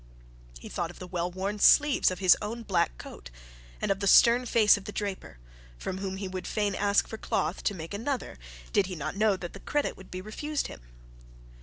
He 0.59 0.67
thought 0.67 0.89
of 0.89 0.97
the 0.97 1.05
well 1.05 1.29
worn 1.29 1.59
sleeves 1.59 2.09
of 2.09 2.17
his 2.17 2.35
own 2.41 2.63
black 2.63 2.97
coat, 2.97 3.29
and 3.79 3.91
of 3.91 3.99
the 3.99 4.07
stern 4.07 4.47
face 4.47 4.75
of 4.75 4.85
the 4.85 4.91
draper 4.91 5.37
from 5.77 5.99
whom 5.99 6.17
he 6.17 6.27
would 6.27 6.47
fain 6.47 6.73
ask 6.73 7.07
for 7.07 7.19
cloth 7.19 7.61
to 7.65 7.75
make 7.75 7.93
another, 7.93 8.39
did 8.73 8.87
he 8.87 8.95
not 8.95 9.15
know 9.15 9.37
that 9.37 9.53
the 9.53 9.59
credit 9.59 9.95
would 9.95 10.09
be 10.09 10.19
refused 10.19 10.65
him. 10.65 10.81